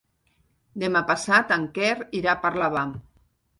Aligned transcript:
Demà 0.83 1.03
passat 1.11 1.53
en 1.57 1.69
Quer 1.77 1.93
irà 2.23 2.35
a 2.35 2.37
Parlavà. 2.49 2.89